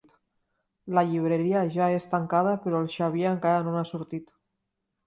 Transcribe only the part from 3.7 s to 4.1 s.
no n'ha